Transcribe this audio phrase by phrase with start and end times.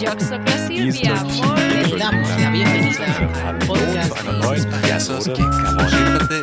[0.00, 1.14] Yo soy Silvia.
[1.24, 3.04] Muy damos la bienvenida
[3.46, 5.28] al podcast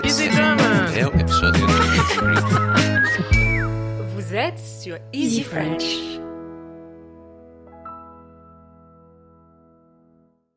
[0.05, 0.95] Easy Drama.
[0.95, 1.65] É o episódio
[4.13, 6.17] Vous êtes sur Easy French.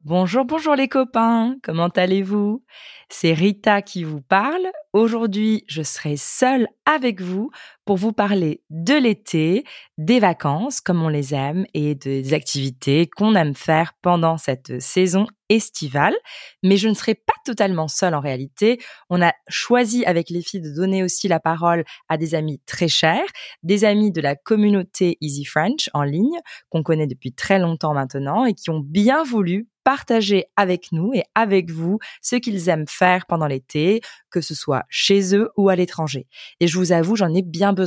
[0.03, 2.63] Bonjour, bonjour les copains, comment allez-vous?
[3.09, 4.71] C'est Rita qui vous parle.
[4.93, 7.51] Aujourd'hui, je serai seule avec vous
[7.91, 9.65] pour vous parler de l'été,
[9.99, 15.27] des vacances comme on les aime et des activités qu'on aime faire pendant cette saison
[15.49, 16.15] estivale.
[16.63, 18.81] Mais je ne serai pas totalement seule en réalité.
[19.09, 22.87] On a choisi avec les filles de donner aussi la parole à des amis très
[22.87, 23.27] chers,
[23.65, 28.45] des amis de la communauté Easy French en ligne qu'on connaît depuis très longtemps maintenant
[28.45, 33.27] et qui ont bien voulu partager avec nous et avec vous ce qu'ils aiment faire
[33.27, 36.27] pendant l'été, que ce soit chez eux ou à l'étranger.
[36.61, 37.80] Et je vous avoue, j'en ai bien besoin.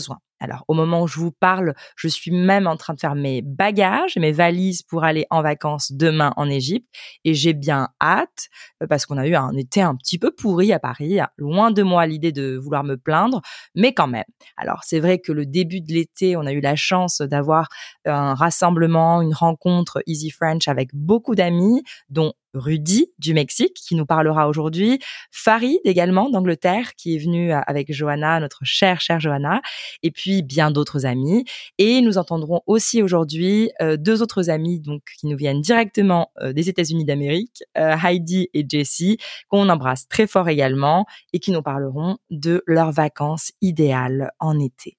[0.43, 3.41] Alors, au moment où je vous parle, je suis même en train de faire mes
[3.41, 6.85] bagages, mes valises pour aller en vacances demain en Égypte.
[7.23, 8.49] Et j'ai bien hâte,
[8.81, 11.19] euh, parce qu'on a eu un été un petit peu pourri à Paris.
[11.37, 13.41] Loin de moi l'idée de vouloir me plaindre,
[13.73, 14.25] mais quand même.
[14.57, 17.69] Alors, c'est vrai que le début de l'été, on a eu la chance d'avoir
[18.05, 24.05] un rassemblement, une rencontre Easy French avec beaucoup d'amis, dont Rudy du Mexique qui nous
[24.05, 24.99] parlera aujourd'hui,
[25.31, 29.61] Farid également d'Angleterre qui est venu avec Johanna, notre chère chère Johanna,
[30.01, 31.45] et puis bien d'autres amis.
[31.77, 36.53] Et nous entendrons aussi aujourd'hui euh, deux autres amis donc qui nous viennent directement euh,
[36.53, 39.17] des États-Unis d'Amérique, euh, Heidi et Jessie,
[39.49, 44.97] qu'on embrasse très fort également et qui nous parleront de leurs vacances idéales en été.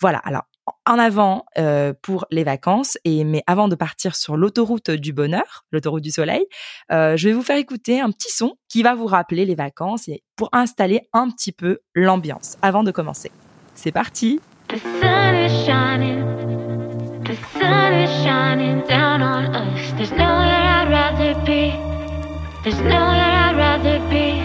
[0.00, 0.42] Voilà, alors
[0.86, 2.98] en avant euh, pour les vacances.
[3.04, 6.44] Et mais avant de partir sur l'autoroute du bonheur, l'autoroute du soleil,
[6.90, 10.08] euh, je vais vous faire écouter un petit son qui va vous rappeler les vacances
[10.08, 13.30] et pour installer un petit peu l'ambiance avant de commencer.
[13.74, 14.40] C'est parti.
[14.68, 16.24] The sun is shining.
[17.24, 19.92] The sun is shining down on us.
[19.96, 21.72] There's nowhere I'd rather be.
[22.64, 24.42] There's nowhere I'd rather be.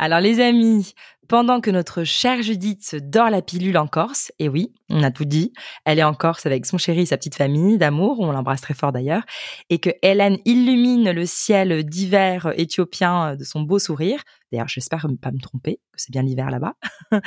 [0.00, 0.94] Alors les amis,
[1.28, 5.26] pendant que notre chère Judith dort la pilule en Corse, et oui, on a tout
[5.26, 5.52] dit,
[5.84, 8.74] elle est en Corse avec son chéri et sa petite famille d'amour, on l'embrasse très
[8.74, 9.22] fort d'ailleurs,
[9.68, 14.22] et que Hélène illumine le ciel d'hiver éthiopien de son beau sourire.
[14.50, 16.72] D'ailleurs, j'espère ne pas me tromper, que c'est bien l'hiver là-bas,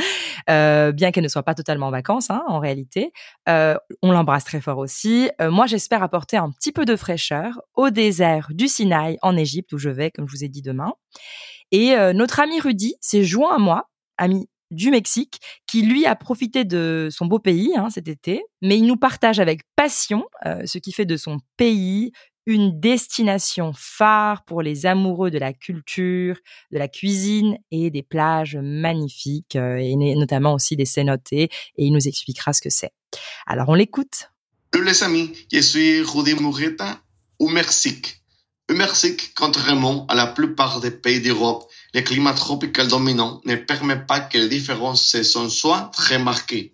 [0.50, 3.12] euh, bien qu'elle ne soit pas totalement en vacances, hein, en réalité.
[3.48, 5.30] Euh, on l'embrasse très fort aussi.
[5.40, 9.72] Euh, moi, j'espère apporter un petit peu de fraîcheur au désert du Sinaï en Égypte,
[9.74, 10.94] où je vais, comme je vous ai dit, demain.
[11.72, 13.90] Et euh, notre ami Rudy s'est joint à moi,
[14.22, 18.78] ami du Mexique, qui lui a profité de son beau pays hein, cet été, mais
[18.78, 22.14] il nous partage avec passion euh, ce qui fait de son pays
[22.48, 26.38] une destination phare pour les amoureux de la culture,
[26.72, 31.94] de la cuisine et des plages magnifiques, euh, et notamment aussi des cénotes, et il
[31.94, 32.92] nous expliquera ce que c'est.
[33.46, 34.30] Alors on l'écoute.
[34.74, 36.34] Amis, je suis Rudy
[37.40, 38.22] au Mexique.
[38.70, 44.00] Au Mexique, contrairement à la plupart des pays d'Europe, le climat tropical dominant ne permet
[44.06, 46.74] pas que les différentes saisons soient très marquées.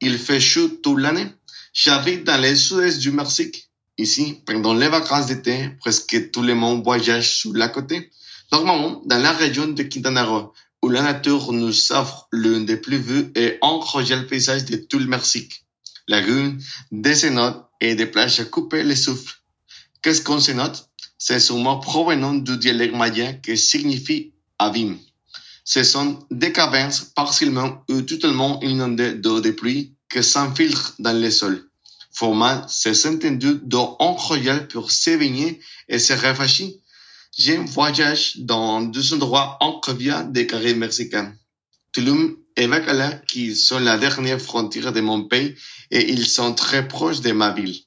[0.00, 1.26] Il fait chaud toute l'année.
[1.72, 3.70] J'habite dans le sud-est du Mexique.
[3.96, 8.10] Ici, pendant les vacances d'été, presque tout le monde voyage sur la côté.
[8.52, 12.98] Normalement, dans la région de Quintana Roo, où la nature nous offre l'un des plus
[12.98, 15.64] vus et incroyables paysages de tout le Mexique.
[16.06, 16.60] Lagunes,
[16.92, 19.36] des cénotes et des plages à couper le souffle.
[20.02, 20.90] Qu'est-ce qu'on cénote?
[21.16, 24.98] C'est un mot provenant du dialecte maya qui signifie abîme.
[25.64, 31.30] Ce sont des cavernes partiellement ou totalement inondées d'eau de pluie qui s'infiltrent dans le
[31.30, 31.68] sol,
[32.12, 36.70] formant ces étendues d'eau incroyables pour s'éveiller et se rafraîchir.
[37.36, 41.34] J'ai voyage dans deux endroits incroyables des Caraïbes mexicains.
[41.92, 45.54] Tulum et Bacala, qui sont la dernière frontière de mon pays,
[45.90, 47.80] et ils sont très proches de ma ville.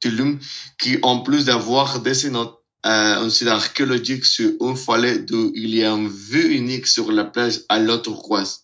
[0.00, 0.38] Tulum,
[0.78, 2.57] qui en plus d'avoir des cénotes,
[2.88, 7.12] euh, un site archéologique sur un foyer d'où il y a une vue unique sur
[7.12, 8.60] la plage à l'eau turquoise.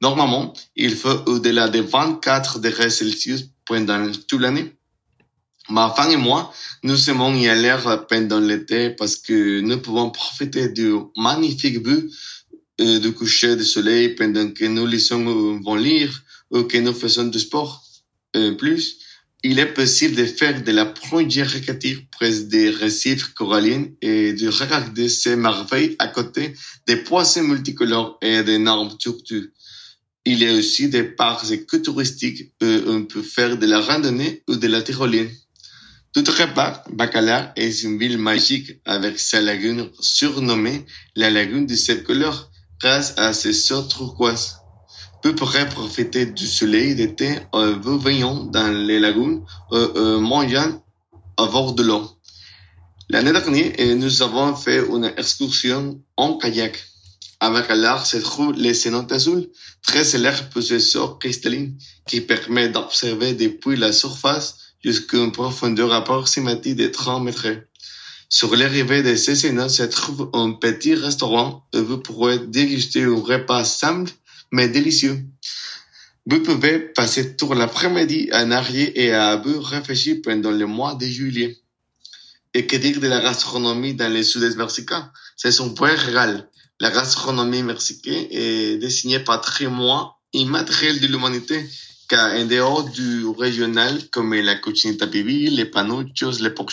[0.00, 4.72] Normalement, il fait au-delà de 24 degrés Celsius pendant toute l'année.
[5.68, 6.52] Ma femme et moi,
[6.82, 7.76] nous aimons y aller
[8.08, 12.10] pendant l'été parce que nous pouvons profiter du magnifique vue
[12.80, 16.18] euh, du coucher du soleil pendant que nous lisons un bon livre
[16.50, 17.84] ou que nous faisons du sport.
[18.34, 18.98] En plus,
[19.42, 24.48] il est possible de faire de la première récréative près des récifs corallines et de
[24.48, 26.54] regarder ces merveilles à côté
[26.86, 29.52] des poissons multicolores et d'énormes tortues.
[30.26, 34.56] Il y a aussi des parcs écotouristiques où on peut faire de la randonnée ou
[34.56, 35.30] de la tyroline.
[36.14, 40.84] D'autre part, Bacalar est une ville magique avec sa lagune surnommée
[41.16, 42.50] la lagune de sept couleurs
[42.80, 44.59] grâce à ses eaux turquoises.
[45.22, 50.82] Vous pourrez profiter du soleil d'été en vous veillant dans les lagunes en mangeant
[51.36, 52.10] à bord de l'eau.
[53.10, 56.82] L'année dernière, nous avons fait une excursion en kayak.
[57.38, 59.50] Avec l'arc se trouve les cénotes azules,
[59.82, 61.76] très célèbre pour cristallines
[62.06, 67.46] qui permet d'observer depuis la surface jusqu'à une profondeur approximative de 30 mètres.
[68.28, 73.20] Sur l'arrivée de ces cénotes se trouve un petit restaurant où vous pourrez déguster un
[73.20, 74.12] repas simple
[74.52, 75.18] mais délicieux.
[76.26, 81.06] Vous pouvez passer tout l'après-midi à narier et à vous réfléchir pendant le mois de
[81.06, 81.58] juillet.
[82.52, 85.10] Et que dire de la gastronomie dans le sud-est mexicain?
[85.36, 86.48] C'est son vrai régal.
[86.80, 91.64] La gastronomie mexicaine est dessinée patrimoine immatériel de l'humanité,
[92.10, 96.72] car en dehors du régional, comme la cochinita pibil, les panuchos, les pork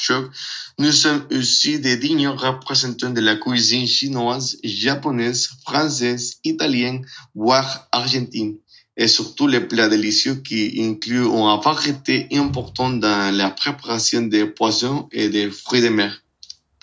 [0.80, 7.06] nous sommes aussi des dignes représentants de la cuisine chinoise, japonaise, française, italienne,
[7.36, 8.58] voire argentine
[8.98, 15.08] et surtout les plats délicieux qui incluent une variété importante dans la préparation des poissons
[15.12, 16.20] et des fruits de mer.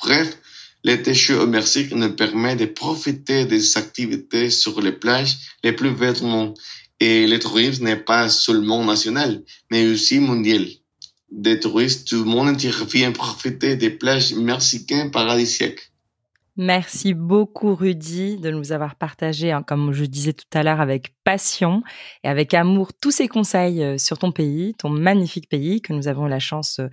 [0.01, 0.39] Bref,
[1.13, 5.91] chaud au Mexique nous permet de profiter des activités sur les plages les plus
[6.23, 6.55] monde.
[7.07, 10.67] Et le tourisme n'est pas seulement national, mais aussi mondial.
[11.31, 15.93] Des touristes du monde entier viennent profiter des plages mexicaines paradisiaques.
[16.57, 21.13] Merci beaucoup Rudy de nous avoir partagé, hein, comme je disais tout à l'heure, avec
[21.25, 21.83] passion
[22.23, 26.07] et avec amour tous ces conseils euh, sur ton pays, ton magnifique pays que nous
[26.07, 26.87] avons la chance euh,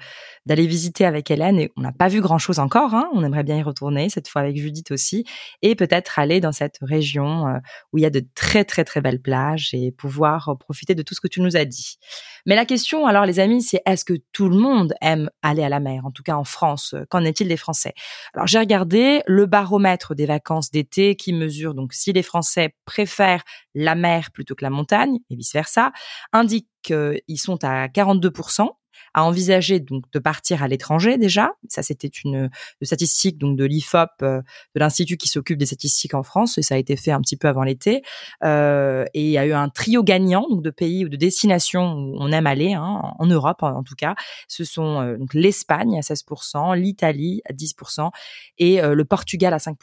[0.48, 1.60] d'aller visiter avec Hélène.
[1.60, 4.42] Et on n'a pas vu grand-chose encore, hein, on aimerait bien y retourner, cette fois
[4.42, 5.26] avec Judith aussi,
[5.62, 7.60] et peut-être aller dans cette région euh,
[7.94, 11.14] où il y a de très très très belles plages et pouvoir profiter de tout
[11.14, 12.00] ce que tu nous as dit.
[12.46, 15.70] Mais la question, alors les amis, c'est est-ce que tout le monde aime aller à
[15.70, 17.94] la mer, en tout cas en France Qu'en est-il des Français?
[18.34, 23.44] Alors j'ai regardé le baromètre des vacances d'été qui mesure donc si les Français préfèrent
[23.76, 25.92] la mer plutôt que la montagne et vice versa,
[26.34, 28.68] indique qu'ils sont à 42%
[29.14, 31.52] à envisager donc de partir à l'étranger déjà.
[31.68, 32.50] Ça, c'était une,
[32.82, 34.42] statistique donc de l'IFOP, euh,
[34.76, 37.38] de l'institut qui s'occupe des statistiques en France, et ça a été fait un petit
[37.38, 38.04] peu avant l'été.
[38.44, 41.94] Euh, et il y a eu un trio gagnant donc de pays ou de destinations
[41.94, 44.16] où on aime aller, hein, en Europe en, tout cas.
[44.48, 48.12] Ce sont euh, donc l'Espagne à 16%, l'Italie à 10%
[48.58, 49.76] et le Portugal à 5%.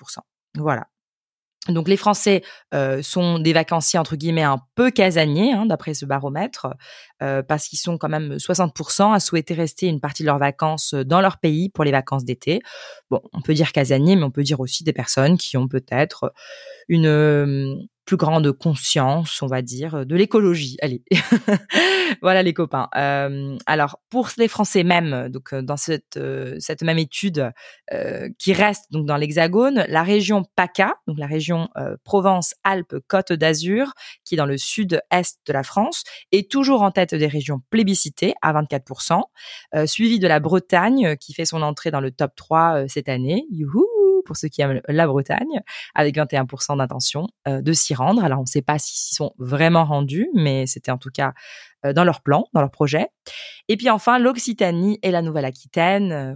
[0.57, 0.87] Voilà.
[1.69, 2.43] Donc les Français
[2.75, 6.69] euh, sont des vacanciers entre guillemets un peu casaniers hein, d'après ce baromètre
[7.23, 10.95] euh, parce qu'ils sont quand même 60% à souhaiter rester une partie de leurs vacances
[10.95, 12.61] dans leur pays pour les vacances d'été.
[13.11, 16.33] Bon, on peut dire casaniers, mais on peut dire aussi des personnes qui ont peut-être
[16.89, 20.79] une plus grande conscience, on va dire, de l'écologie.
[20.81, 21.03] Allez,
[22.23, 22.89] voilà les copains.
[23.67, 26.19] Alors pour les Français même, donc dans cette
[26.59, 27.53] cette même étude
[28.39, 31.69] qui reste donc dans l'Hexagone, la région PACA, donc la région
[32.05, 33.93] Provence-Alpes-Côte d'Azur,
[34.25, 36.03] qui est dans le sud-est de la France,
[36.33, 39.21] est toujours en tête des régions plébiscitées à 24%,
[39.85, 43.45] suivi de la Bretagne qui fait son entrée dans le top 3 cette année.
[43.51, 45.61] Youhou pour ceux qui aiment la Bretagne,
[45.95, 48.23] avec 21% d'intention euh, de s'y rendre.
[48.23, 51.33] Alors, on ne sait pas s'ils sont vraiment rendus, mais c'était en tout cas
[51.85, 53.09] euh, dans leur plan, dans leur projet.
[53.69, 56.35] Et puis enfin, l'Occitanie et la Nouvelle-Aquitaine, euh,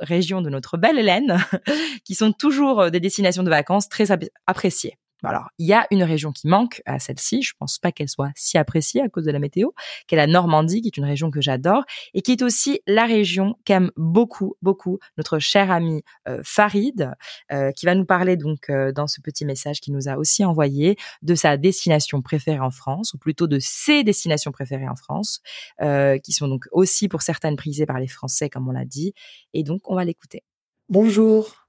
[0.00, 1.38] région de notre belle Hélène,
[2.04, 4.06] qui sont toujours des destinations de vacances très
[4.46, 4.99] appréciées.
[5.22, 7.42] Alors, il y a une région qui manque à celle-ci.
[7.42, 9.70] Je pense pas qu'elle soit si appréciée à cause de la météo,
[10.06, 11.84] qu'est la Normandie, qui est une région que j'adore
[12.14, 17.12] et qui est aussi la région qu'aime beaucoup, beaucoup notre cher ami euh, Farid,
[17.52, 20.44] euh, qui va nous parler donc euh, dans ce petit message qu'il nous a aussi
[20.44, 25.40] envoyé de sa destination préférée en France, ou plutôt de ses destinations préférées en France,
[26.22, 29.14] qui sont donc aussi pour certaines prisées par les Français, comme on l'a dit.
[29.54, 30.42] Et donc, on va l'écouter.
[30.88, 31.66] Bonjour,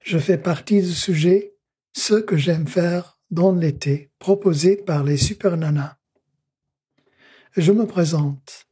[0.00, 1.53] je fais partie du sujet
[1.96, 5.96] ce que j'aime faire dans l'été proposé par les super nanas.
[7.56, 8.66] Je me présente.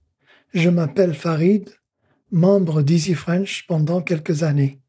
[0.52, 1.70] Je m'appelle Farid,
[2.30, 4.82] membre d'Easy French pendant quelques années.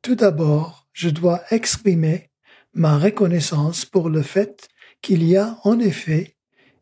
[0.00, 2.30] Tout d'abord, je dois exprimer
[2.72, 4.68] ma reconnaissance pour le fait
[5.02, 6.36] qu'il y a en effet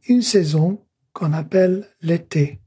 [0.07, 2.61] une saison qu'on appelle l'été.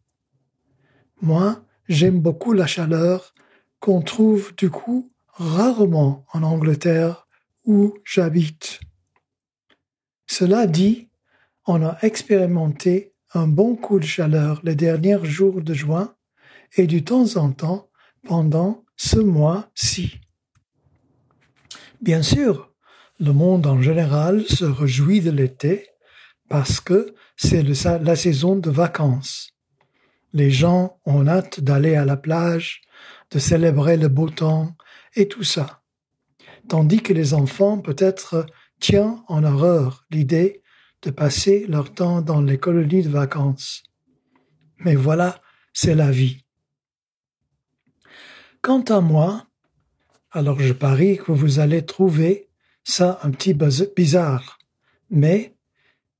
[1.21, 3.33] Moi, j'aime beaucoup la chaleur
[3.79, 5.11] qu'on trouve du coup
[5.41, 7.27] rarement en Angleterre
[7.65, 8.79] où j'habite.
[10.27, 11.09] Cela dit,
[11.65, 16.15] on a expérimenté un bon coup de chaleur les derniers jours de juin
[16.77, 17.89] et de temps en temps
[18.27, 20.21] pendant ce mois-ci.
[22.01, 22.71] Bien sûr,
[23.19, 25.87] le monde en général se réjouit de l'été
[26.49, 29.51] parce que c'est la saison de vacances.
[30.33, 32.81] Les gens ont hâte d'aller à la plage,
[33.31, 34.75] de célébrer le beau temps
[35.15, 35.81] et tout ça.
[36.67, 38.45] Tandis que les enfants peut-être
[38.79, 40.61] tiennent en horreur l'idée
[41.01, 43.83] de passer leur temps dans les colonies de vacances.
[44.79, 45.39] Mais voilà,
[45.73, 46.43] c'est la vie.
[48.61, 49.47] Quant à moi,
[50.31, 52.49] alors je parie que vous allez trouver
[52.83, 53.55] ça un petit
[53.95, 54.59] bizarre.
[55.09, 55.55] Mais,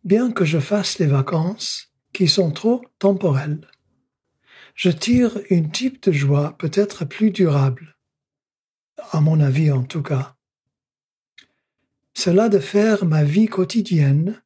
[0.04, 3.68] bien que je fasse les vacances, qui sont trop temporelles,
[4.76, 7.96] je tire une type de joie peut-être plus durable,
[9.12, 10.36] à mon avis en tout cas.
[12.14, 14.42] Cela de faire ma vie quotidienne,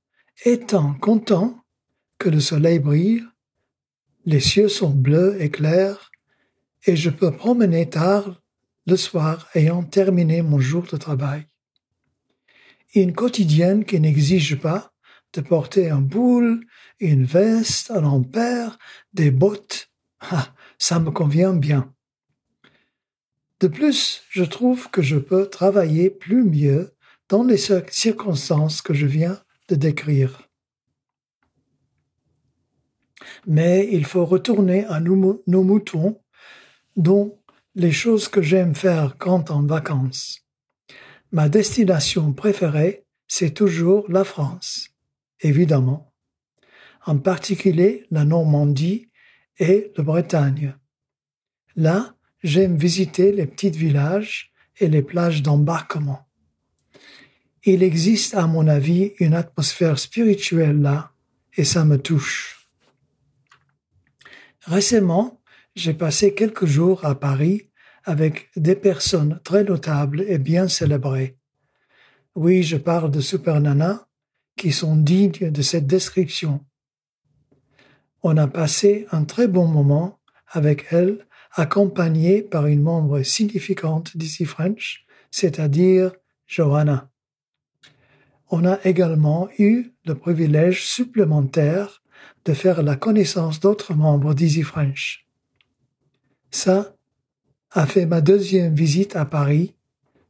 [0.45, 1.63] étant content
[2.17, 3.23] que le soleil brille,
[4.25, 6.11] les cieux sont bleus et clairs,
[6.85, 8.41] et je peux promener tard
[8.85, 11.47] le soir ayant terminé mon jour de travail.
[12.93, 14.93] Une quotidienne qui n'exige pas
[15.33, 16.65] de porter un boule,
[16.99, 18.77] une veste, un ampère,
[19.13, 19.89] des bottes.
[20.21, 21.93] Ah, ça me convient bien.
[23.65, 26.93] De plus, je trouve que je peux travailler plus mieux
[27.29, 30.47] dans les circonstances que je viens de décrire.
[33.47, 36.21] Mais il faut retourner à nos, moutons,
[36.95, 37.39] dont
[37.73, 40.45] les choses que j'aime faire quand en vacances.
[41.31, 44.89] Ma destination préférée, c'est toujours la France,
[45.39, 46.13] évidemment.
[47.03, 49.09] En particulier la Normandie
[49.57, 50.75] et la Bretagne.
[51.75, 56.27] Là, j'aime visiter les petits villages et les plages d'embarquement.
[57.63, 61.11] Il existe, à mon avis, une atmosphère spirituelle là,
[61.57, 62.69] et ça me touche.
[64.65, 65.41] Récemment,
[65.75, 67.69] j'ai passé quelques jours à Paris
[68.03, 71.37] avec des personnes très notables et bien célébrées.
[72.35, 74.07] Oui, je parle de Super Nana,
[74.55, 76.63] qui sont dignes de cette description.
[78.23, 84.45] On a passé un très bon moment avec elles, accompagnée par une membre significante d'Easy
[84.45, 86.11] French, c'est-à-dire
[86.45, 87.09] Johanna
[88.49, 92.01] on a également eu le privilège supplémentaire
[92.45, 95.27] de faire la connaissance d'autres membres d'Easy French.
[96.51, 96.95] Ça
[97.71, 99.75] a fait ma deuxième visite à Paris,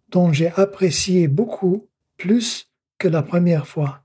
[0.10, 4.04] dont j'ai apprécié beaucoup plus que la première fois,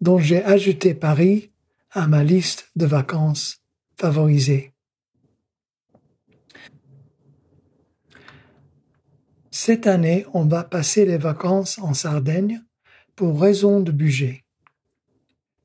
[0.00, 1.50] dont j'ai ajouté Paris
[1.90, 3.60] à ma liste de vacances
[3.98, 4.71] favorisées.
[9.54, 12.64] Cette année, on va passer les vacances en Sardaigne
[13.14, 14.46] pour raison de budget.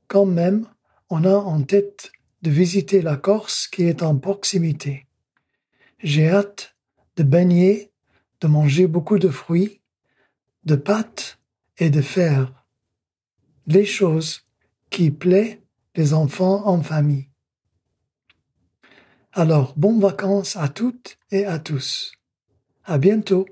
[0.10, 0.67] Quand même,
[1.10, 5.08] on a en tête de visiter la Corse qui est en proximité.
[6.03, 6.75] J'ai hâte
[7.15, 7.94] de baigner,
[8.41, 9.79] de manger beaucoup de fruits,
[10.65, 11.39] de pâtes
[11.77, 12.65] et de faire
[13.67, 14.41] les choses
[14.89, 15.60] qui plaisent
[15.96, 17.29] les enfants en famille.
[19.32, 22.12] Alors, bonnes vacances à toutes et à tous.
[22.84, 23.48] À bientôt.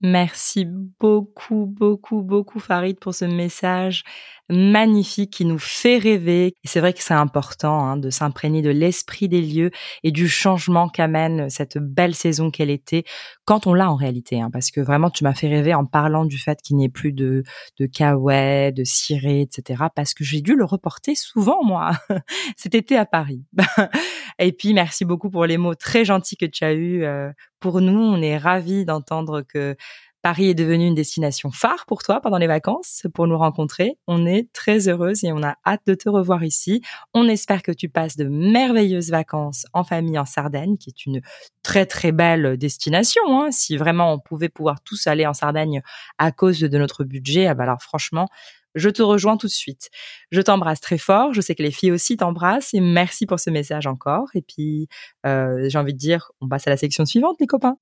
[0.00, 4.04] Merci beaucoup, beaucoup, beaucoup Farid pour ce message
[4.50, 6.54] magnifique qui nous fait rêver.
[6.64, 9.70] C'est vrai que c'est important hein, de s'imprégner de l'esprit des lieux
[10.02, 13.04] et du changement qu'amène cette belle saison qu'elle était
[13.44, 14.40] quand on l'a en réalité.
[14.40, 16.90] Hein, parce que vraiment, tu m'as fait rêver en parlant du fait qu'il n'y ait
[16.90, 17.42] plus de,
[17.78, 19.84] de kawaii, de ciré, etc.
[19.94, 21.92] Parce que j'ai dû le reporter souvent, moi,
[22.56, 23.44] cet été à Paris.
[24.38, 27.04] et puis, merci beaucoup pour les mots très gentils que tu as eus.
[27.04, 29.76] Euh, pour nous, on est ravis d'entendre que
[30.22, 33.98] Paris est devenu une destination phare pour toi pendant les vacances, pour nous rencontrer.
[34.06, 36.82] On est très heureuse et on a hâte de te revoir ici.
[37.14, 41.20] On espère que tu passes de merveilleuses vacances en famille en Sardaigne, qui est une
[41.62, 43.22] très très belle destination.
[43.28, 43.50] Hein.
[43.52, 45.82] Si vraiment on pouvait pouvoir tous aller en Sardaigne
[46.18, 48.26] à cause de notre budget, ah bah alors franchement,
[48.74, 49.90] je te rejoins tout de suite.
[50.30, 51.32] Je t'embrasse très fort.
[51.32, 54.28] Je sais que les filles aussi t'embrassent et merci pour ce message encore.
[54.34, 54.88] Et puis,
[55.26, 57.76] euh, j'ai envie de dire, on passe à la section suivante, les copains.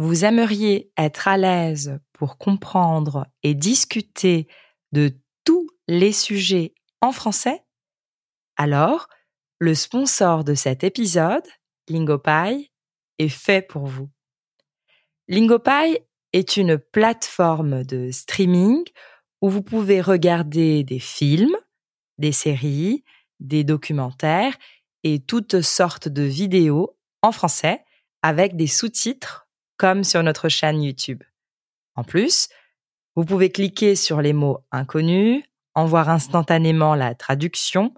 [0.00, 4.48] Vous aimeriez être à l'aise pour comprendre et discuter
[4.92, 5.14] de
[5.44, 7.62] tous les sujets en français,
[8.56, 9.08] alors
[9.58, 11.46] le sponsor de cet épisode,
[11.86, 12.72] LingoPie,
[13.18, 14.08] est fait pour vous.
[15.28, 15.98] LingoPie
[16.32, 18.82] est une plateforme de streaming
[19.42, 21.56] où vous pouvez regarder des films,
[22.16, 23.04] des séries,
[23.38, 24.56] des documentaires
[25.04, 27.84] et toutes sortes de vidéos en français
[28.22, 29.46] avec des sous-titres
[29.80, 31.22] comme sur notre chaîne YouTube.
[31.94, 32.50] En plus,
[33.16, 35.42] vous pouvez cliquer sur les mots inconnus,
[35.74, 37.94] en voir instantanément la traduction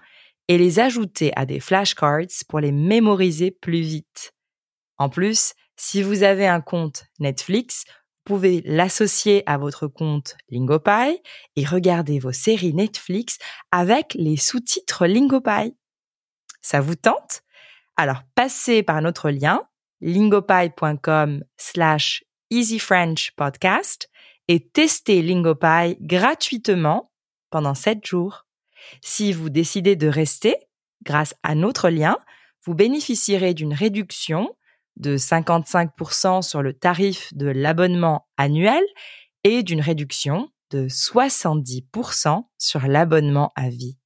[0.47, 4.33] et les ajouter à des flashcards pour les mémoriser plus vite.
[4.97, 11.21] En plus, si vous avez un compte Netflix, vous pouvez l'associer à votre compte Lingopie
[11.57, 13.39] et regarder vos séries Netflix
[13.73, 15.75] avec les sous-titres Lingopie.
[16.61, 17.43] Ça vous tente?
[17.97, 19.67] Alors passez par notre lien
[20.03, 24.11] lingopie.com slash Easy French Podcast
[24.49, 27.11] et tester LingoPie gratuitement
[27.51, 28.47] pendant 7 jours.
[29.01, 30.57] Si vous décidez de rester,
[31.05, 32.19] grâce à notre lien,
[32.67, 34.55] vous bénéficierez d'une réduction
[34.97, 38.83] de 55% sur le tarif de l'abonnement annuel
[39.45, 43.99] et d'une réduction de 70% sur l'abonnement à vie.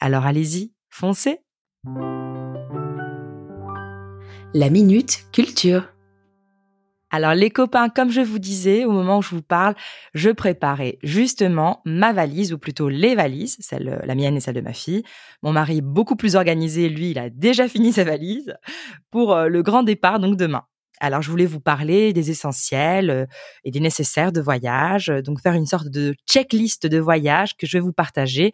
[0.00, 1.40] Alors allez-y, foncez
[4.58, 5.92] La minute culture.
[7.10, 9.74] Alors les copains, comme je vous disais au moment où je vous parle,
[10.14, 14.62] je préparais justement ma valise, ou plutôt les valises, celle, la mienne et celle de
[14.62, 15.02] ma fille.
[15.42, 18.56] Mon mari beaucoup plus organisé, lui, il a déjà fini sa valise
[19.10, 20.62] pour euh, le grand départ, donc demain.
[21.00, 23.26] Alors je voulais vous parler des essentiels euh,
[23.62, 27.76] et des nécessaires de voyage, donc faire une sorte de checklist de voyage que je
[27.76, 28.52] vais vous partager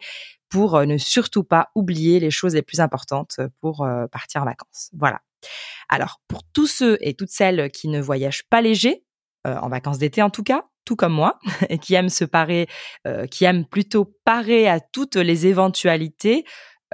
[0.49, 4.89] pour euh, ne surtout pas oublier les choses les plus importantes pour partir en vacances.
[4.91, 5.21] Voilà.
[5.89, 9.03] Alors, pour tous ceux et toutes celles qui ne voyagent pas léger,
[9.45, 11.37] euh, en vacances d'été en tout cas, tout comme moi,
[11.69, 12.67] et qui aiment se parer,
[13.05, 16.45] euh, qui aiment plutôt parer à toutes les éventualités,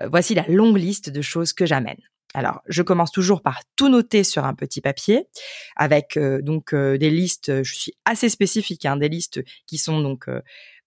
[0.02, 2.00] euh, voici la longue liste de choses que j'amène.
[2.34, 5.28] Alors, je commence toujours par tout noter sur un petit papier,
[5.76, 7.64] avec donc des listes.
[7.64, 10.28] Je suis assez spécifique, hein, des listes qui sont donc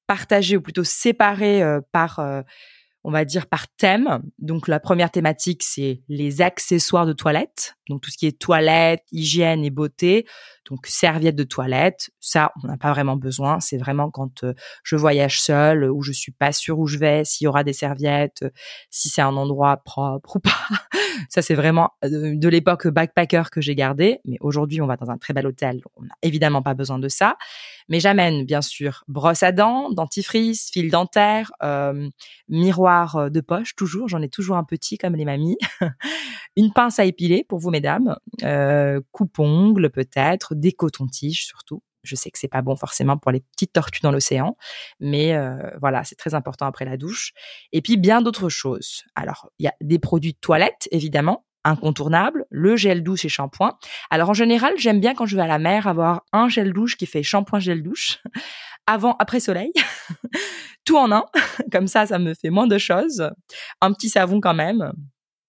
[0.07, 2.21] partagées ou plutôt séparées par
[3.05, 4.23] on va dire par thème.
[4.39, 7.77] Donc la première thématique, c'est les accessoires de toilette.
[7.89, 10.27] Donc tout ce qui est toilette, hygiène et beauté.
[10.71, 13.59] Donc serviettes de toilette, ça on n'a pas vraiment besoin.
[13.59, 17.25] C'est vraiment quand euh, je voyage seule ou je suis pas sûre où je vais,
[17.25, 18.45] s'il y aura des serviettes,
[18.89, 20.51] si c'est un endroit propre ou pas.
[21.29, 24.21] ça c'est vraiment euh, de l'époque backpacker que j'ai gardé.
[24.25, 27.09] Mais aujourd'hui on va dans un très bel hôtel, on n'a évidemment pas besoin de
[27.09, 27.37] ça.
[27.89, 32.09] Mais j'amène bien sûr brosse à dents, dentifrice, fil dentaire, euh,
[32.49, 34.09] miroir de poche toujours.
[34.09, 35.59] J'en ai toujours un petit comme les mamies.
[36.57, 41.83] Une pince à épiler pour vous mesdames, euh, coupe-ongles peut-être, des cotons-tiges surtout.
[42.05, 44.57] Je sais que c'est pas bon forcément pour les petites tortues dans l'océan,
[45.01, 47.33] mais euh, voilà, c'est très important après la douche.
[47.73, 49.03] Et puis bien d'autres choses.
[49.15, 53.77] Alors, il y a des produits de toilette évidemment, incontournables, le gel douche et shampoing.
[54.11, 56.97] Alors en général, j'aime bien quand je vais à la mer avoir un gel douche
[56.97, 58.21] qui fait shampoing gel douche
[58.87, 59.73] avant après soleil.
[60.85, 61.25] Tout en un,
[61.73, 63.31] comme ça ça me fait moins de choses.
[63.81, 64.93] Un petit savon quand même.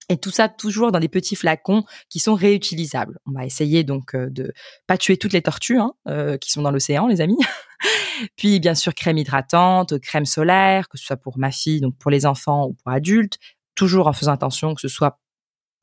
[0.09, 3.19] Et tout ça toujours dans des petits flacons qui sont réutilisables.
[3.25, 4.53] On va essayer donc euh, de
[4.85, 7.37] pas tuer toutes les tortues hein, euh, qui sont dans l'océan, les amis.
[8.37, 12.11] Puis bien sûr crème hydratante, crème solaire, que ce soit pour ma fille, donc pour
[12.11, 13.37] les enfants ou pour adultes,
[13.75, 15.19] toujours en faisant attention que ce soit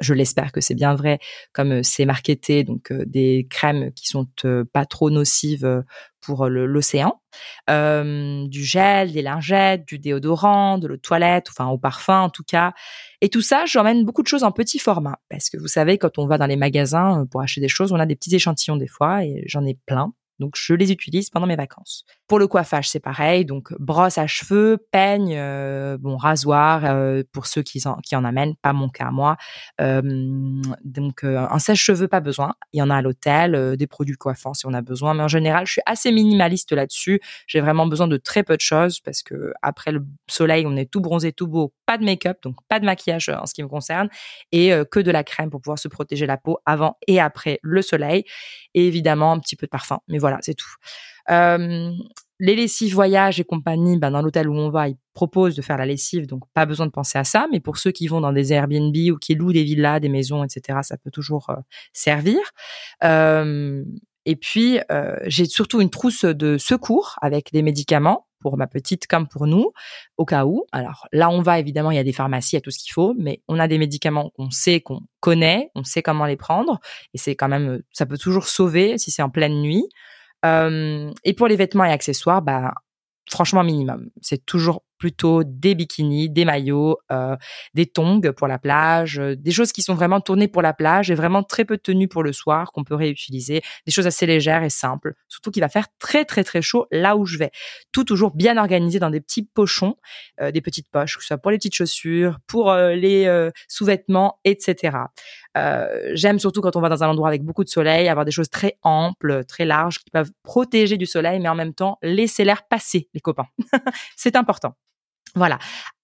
[0.01, 1.19] je l'espère que c'est bien vrai,
[1.53, 4.27] comme euh, c'est marketé, donc des crèmes qui sont
[4.73, 5.85] pas trop nocives
[6.21, 7.21] pour l'océan,
[7.69, 12.45] du gel, des lingettes, du déodorant, de l'eau de toilette, enfin au parfum en tout
[12.45, 12.73] cas.
[13.21, 16.19] Et tout ça, j'emmène beaucoup de choses en petit format parce que vous savez, quand
[16.19, 18.89] on va dans les magasins pour acheter des choses, on a des petits échantillons des
[18.89, 20.13] fois et j'en ai plein.
[20.41, 22.05] Donc je les utilise pendant mes vacances.
[22.27, 23.45] Pour le coiffage, c'est pareil.
[23.45, 28.73] Donc brosse à cheveux, peigne, euh, bon rasoir euh, pour ceux qui en, amènent, pas
[28.73, 29.37] mon cas moi.
[29.81, 30.01] Euh,
[30.85, 32.55] donc un sèche-cheveux, pas besoin.
[32.73, 35.15] Il y en a à l'hôtel, des produits coiffants si on a besoin.
[35.15, 37.21] Mais en général, je suis assez minimaliste là-dessus.
[37.47, 40.91] J'ai vraiment besoin de très peu de choses parce que après le soleil, on est
[40.91, 43.69] tout bronzé, tout beau, pas de make-up, donc pas de maquillage en ce qui me
[43.69, 44.09] concerne,
[44.53, 47.83] et que de la crème pour pouvoir se protéger la peau avant et après le
[47.83, 48.25] soleil.
[48.75, 49.99] Et évidemment un petit peu de parfum.
[50.07, 50.75] Mais voilà c'est tout.
[51.31, 51.91] Euh,
[52.39, 55.77] les lessives voyage et compagnie, ben dans l'hôtel où on va, ils proposent de faire
[55.77, 57.47] la lessive, donc pas besoin de penser à ça.
[57.53, 60.43] Mais pour ceux qui vont dans des Airbnb ou qui louent des villas, des maisons,
[60.43, 61.57] etc., ça peut toujours euh,
[61.93, 62.41] servir.
[63.05, 63.85] Euh,
[64.27, 64.79] et puis,
[65.25, 69.73] j'ai surtout une trousse de secours avec des médicaments pour ma petite comme pour nous,
[70.17, 70.65] au cas où.
[70.73, 72.79] Alors là, on va évidemment, il y a des pharmacies, il y a tout ce
[72.79, 76.37] qu'il faut, mais on a des médicaments qu'on sait, qu'on connaît, on sait comment les
[76.37, 76.81] prendre,
[77.15, 79.89] et c'est quand même, ça peut toujours sauver si c'est en pleine nuit.
[80.45, 82.73] Euh, et pour les vêtements et accessoires, bah
[83.31, 84.11] franchement minimum.
[84.21, 87.35] C'est toujours plutôt des bikinis, des maillots, euh,
[87.75, 91.11] des tongs pour la plage, euh, des choses qui sont vraiment tournées pour la plage
[91.11, 94.27] et vraiment très peu de tenues pour le soir qu'on peut réutiliser, des choses assez
[94.27, 95.15] légères et simples.
[95.27, 97.51] Surtout qu'il va faire très très très chaud là où je vais.
[97.93, 99.97] Tout toujours bien organisé dans des petits pochons,
[100.43, 104.99] euh, des petites poches, que ce soit pour les petites chaussures, pour les sous-vêtements, etc.
[106.13, 108.51] J'aime surtout quand on va dans un endroit avec beaucoup de soleil, avoir des choses
[108.51, 112.69] très amples, très larges qui peuvent protéger du soleil, mais en même temps laisser l'air
[112.69, 113.47] passer, les copains.
[114.17, 114.75] C'est important.
[115.35, 115.59] Voilà.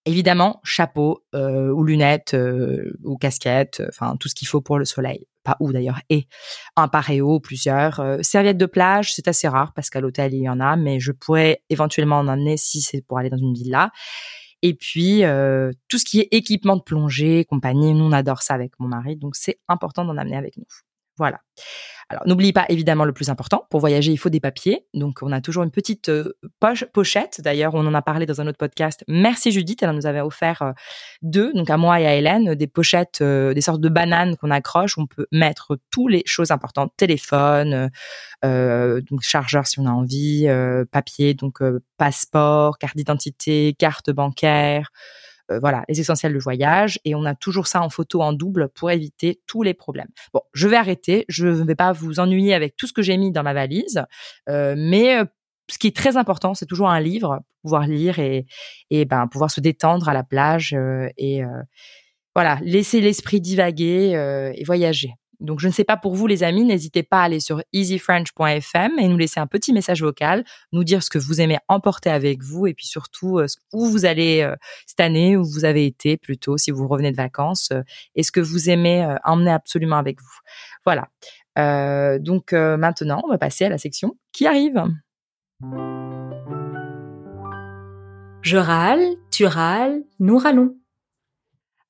[0.04, 4.84] Évidemment, chapeau euh, ou lunettes euh, ou casquette, enfin tout ce qu'il faut pour le
[4.84, 5.26] soleil.
[5.42, 6.28] Pas où d'ailleurs, et
[6.76, 7.98] un paréo, plusieurs.
[7.98, 11.00] Euh, serviettes de plage, c'est assez rare parce qu'à l'hôtel il y en a, mais
[11.00, 13.90] je pourrais éventuellement en amener si c'est pour aller dans une villa.
[14.62, 15.22] Et puis
[15.88, 19.16] tout ce qui est équipement de plongée, compagnie, nous on adore ça avec mon mari,
[19.16, 20.64] donc c'est important d'en amener avec nous.
[21.18, 21.40] Voilà.
[22.08, 23.66] Alors, n'oublie pas évidemment le plus important.
[23.68, 24.86] Pour voyager, il faut des papiers.
[24.94, 27.40] Donc, on a toujours une petite euh, poche, pochette.
[27.40, 29.02] D'ailleurs, on en a parlé dans un autre podcast.
[29.08, 29.82] Merci Judith.
[29.82, 30.72] Elle nous avait offert euh,
[31.22, 34.52] deux, donc à moi et à Hélène, des pochettes, euh, des sortes de bananes qu'on
[34.52, 34.98] accroche.
[34.98, 37.90] On peut mettre toutes les choses importantes téléphone,
[38.42, 40.46] donc chargeur si on a envie,
[40.92, 41.60] papier, donc
[41.96, 44.90] passeport, carte d'identité, carte bancaire.
[45.50, 46.98] Euh, voilà, les essentiels de voyage.
[47.04, 50.08] Et on a toujours ça en photo en double pour éviter tous les problèmes.
[50.32, 51.24] Bon, je vais arrêter.
[51.28, 54.04] Je ne vais pas vous ennuyer avec tout ce que j'ai mis dans ma valise.
[54.48, 55.24] Euh, mais euh,
[55.68, 58.46] ce qui est très important, c'est toujours un livre, pouvoir lire et,
[58.90, 60.76] et ben, pouvoir se détendre à la plage
[61.16, 61.42] et
[62.36, 65.14] voilà, laisser l'esprit divaguer et voyager.
[65.40, 68.98] Donc, je ne sais pas pour vous, les amis, n'hésitez pas à aller sur easyfrench.fm
[68.98, 72.42] et nous laisser un petit message vocal, nous dire ce que vous aimez emporter avec
[72.42, 76.16] vous et puis surtout euh, où vous allez euh, cette année, où vous avez été
[76.16, 77.82] plutôt, si vous revenez de vacances, euh,
[78.14, 80.38] et ce que vous aimez emmener absolument avec vous.
[80.84, 81.08] Voilà.
[82.18, 84.84] donc, maintenant, on va passer à la section qui arrive.
[88.42, 90.76] Je râle, tu râles, nous râlons.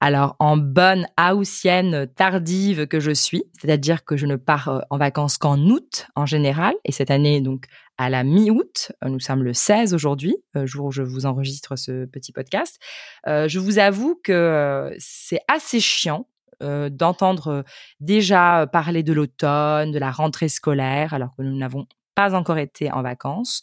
[0.00, 4.98] Alors, en bonne haussienne tardive que je suis, c'est-à-dire que je ne pars euh, en
[4.98, 7.64] vacances qu'en août en général, et cette année, donc,
[7.96, 11.76] à la mi-août, euh, nous sommes le 16 aujourd'hui, euh, jour où je vous enregistre
[11.76, 12.78] ce petit podcast,
[13.26, 16.28] je vous avoue que c'est assez chiant
[16.60, 17.64] d'entendre
[18.00, 22.90] déjà parler de l'automne, de la rentrée scolaire, alors que nous n'avons pas encore été
[22.90, 23.62] en vacances.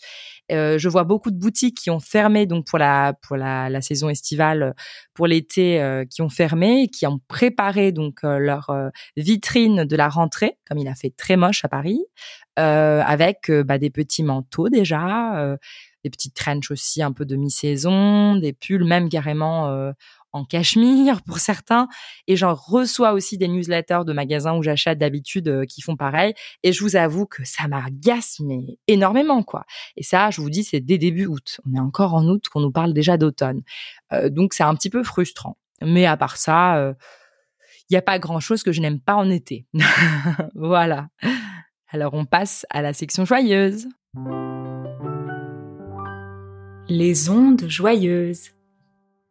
[0.52, 4.10] Euh, je vois beaucoup de boutiques qui ont fermé donc pour la pour la, saison
[4.10, 4.76] estivale
[5.14, 8.72] pour l'été euh, qui ont fermé qui ont préparé donc euh, leur
[9.18, 12.06] vitrine de la rentrée comme il a fait très moche à Paris
[12.56, 15.58] avec bah, des petits manteaux déjà
[16.04, 19.94] des petites trenches aussi un peu de mi-saison des pulls même carrément
[20.34, 21.88] en cachemire pour certains.
[22.28, 26.34] Et j'en reçois aussi des newsletters de magasins où j'achète d'habitude euh, qui font pareil.
[26.64, 29.66] Et je vous avoue que ça m'agace, mais énormément, quoi.
[29.96, 31.62] Et ça, je vous dis, c'est dès début août.
[31.66, 33.62] On est encore en août qu'on nous parle déjà d'automne.
[34.12, 35.58] Euh, donc, c'est un petit peu frustrant.
[35.82, 36.94] Mais à part ça, il euh,
[37.92, 39.66] n'y a pas grand-chose que je n'aime pas en été.
[40.56, 41.08] voilà.
[41.90, 43.88] Alors, on passe à la section joyeuse.
[46.90, 48.53] Les ondes joyeuses.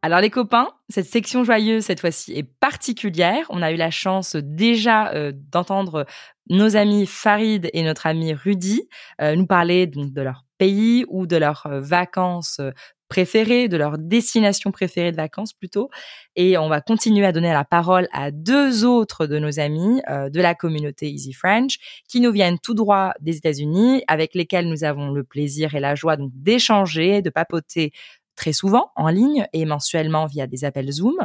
[0.05, 3.47] Alors les copains, cette section joyeuse cette fois-ci est particulière.
[3.51, 6.07] On a eu la chance déjà euh, d'entendre
[6.51, 8.89] nos amis Farid et notre ami Rudy
[9.21, 12.61] euh, nous parler donc de leur pays ou de leurs euh, vacances
[13.09, 15.89] préférées, de leur destination préférée de vacances plutôt.
[16.35, 20.41] Et on va continuer à donner la parole à deux autres de nos amis de
[20.41, 21.77] la communauté Easy French
[22.09, 25.95] qui nous viennent tout droit des États-Unis, avec lesquels nous avons le plaisir et la
[25.95, 27.93] joie donc d'échanger, de papoter
[28.37, 31.17] très souvent en ligne et mensuellement via des appels Zoom.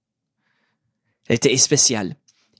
[1.29, 2.17] L'été est spécial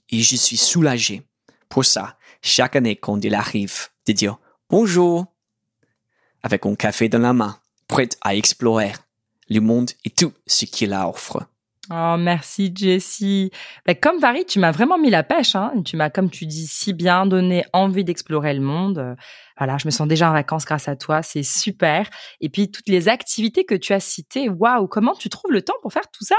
[0.09, 1.27] et je suis soulagé.
[1.69, 4.37] Pour ça, chaque année quand il arrive, de dire
[4.69, 5.25] bonjour
[6.43, 8.93] avec un café dans la main, prêt à explorer
[9.49, 11.45] le monde et tout ce qu'il offre.
[11.93, 13.51] Oh, merci Jessie.
[13.85, 15.55] Bah, comme Varie, tu m'as vraiment mis la pêche.
[15.55, 15.73] Hein.
[15.83, 19.17] Tu m'as, comme tu dis, si bien donné envie d'explorer le monde.
[19.57, 21.21] Voilà, je me sens déjà en vacances grâce à toi.
[21.21, 22.09] C'est super.
[22.39, 24.47] Et puis, toutes les activités que tu as citées.
[24.47, 26.35] Waouh, comment tu trouves le temps pour faire tout ça?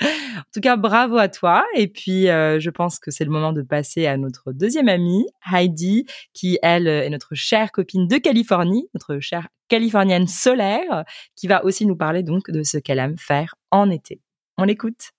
[0.36, 1.64] En tout cas, bravo à toi.
[1.74, 5.26] Et puis, euh, je pense que c'est le moment de passer à notre deuxième amie,
[5.52, 11.04] Heidi, qui, elle, est notre chère copine de Californie, notre chère californienne solaire,
[11.34, 14.20] qui va aussi nous parler donc de ce qu'elle aime faire en été.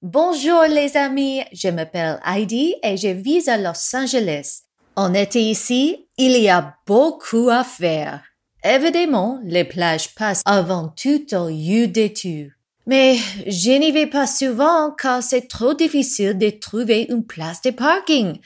[0.01, 4.61] Bonjour les amis, je m'appelle Heidi et je vis à Los Angeles.
[4.95, 8.23] En été ici, il y a beaucoup à faire.
[8.63, 12.51] Évidemment, les plages passent avant tout au lieu d'études.
[12.87, 17.69] Mais je n'y vais pas souvent car c'est trop difficile de trouver une place de
[17.69, 18.39] parking.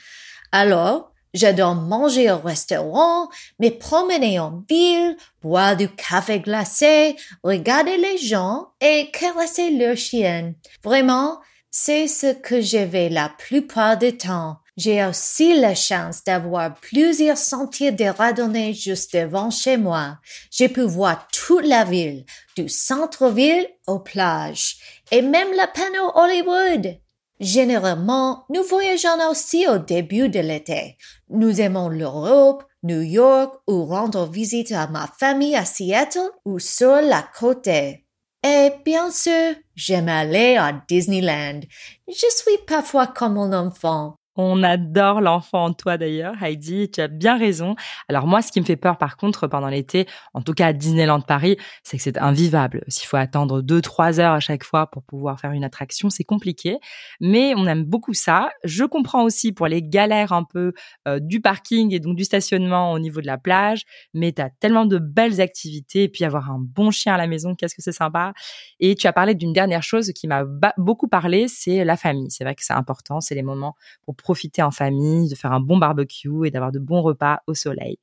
[0.51, 8.17] Alors, J'adore manger au restaurant, me promener en ville, boire du café glacé, regarder les
[8.17, 10.53] gens et caresser leurs chiens.
[10.83, 11.39] Vraiment,
[11.69, 14.57] c'est ce que je fais la plupart du temps.
[14.75, 20.17] J'ai aussi la chance d'avoir plusieurs sentiers de randonnée juste devant chez moi.
[20.51, 22.25] Je peux voir toute la ville,
[22.57, 24.77] du centre-ville aux plages,
[25.11, 26.97] et même le panneau Hollywood.
[27.41, 30.97] Généralement, nous voyageons aussi au début de l'été.
[31.27, 37.01] Nous aimons l'Europe, New York ou rendre visite à ma famille à Seattle ou sur
[37.01, 37.67] la côte.
[37.67, 41.61] Et bien sûr, j'aime aller à Disneyland.
[42.07, 44.17] Je suis parfois comme un enfant.
[44.37, 47.75] On adore l'enfant en toi d'ailleurs, Heidi, tu as bien raison.
[48.07, 50.73] Alors moi, ce qui me fait peur par contre pendant l'été, en tout cas à
[50.73, 52.83] Disneyland Paris, c'est que c'est invivable.
[52.87, 56.23] S'il faut attendre deux, trois heures à chaque fois pour pouvoir faire une attraction, c'est
[56.23, 56.77] compliqué.
[57.19, 58.49] Mais on aime beaucoup ça.
[58.63, 60.71] Je comprends aussi pour les galères un peu
[61.09, 63.83] euh, du parking et donc du stationnement au niveau de la plage.
[64.13, 67.27] Mais tu as tellement de belles activités et puis avoir un bon chien à la
[67.27, 68.31] maison, qu'est-ce que c'est sympa.
[68.79, 70.43] Et tu as parlé d'une dernière chose qui m'a
[70.77, 72.31] beaucoup parlé, c'est la famille.
[72.31, 75.59] C'est vrai que c'est important, c'est les moments pour profiter en famille, de faire un
[75.59, 77.97] bon barbecue et d'avoir de bons repas au soleil.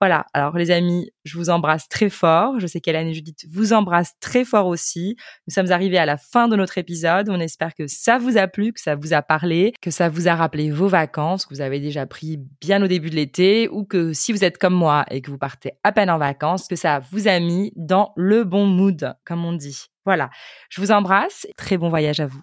[0.00, 0.26] Voilà.
[0.34, 2.60] Alors, les amis, je vous embrasse très fort.
[2.60, 5.16] Je sais qu'Hélène et Judith vous embrassent très fort aussi.
[5.48, 7.30] Nous sommes arrivés à la fin de notre épisode.
[7.30, 10.28] On espère que ça vous a plu, que ça vous a parlé, que ça vous
[10.28, 13.84] a rappelé vos vacances que vous avez déjà pris bien au début de l'été ou
[13.84, 16.76] que si vous êtes comme moi et que vous partez à peine en vacances, que
[16.76, 19.86] ça vous a mis dans le bon mood, comme on dit.
[20.04, 20.28] Voilà.
[20.68, 21.46] Je vous embrasse.
[21.56, 22.42] Très bon voyage à vous.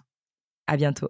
[0.66, 1.08] À bientôt.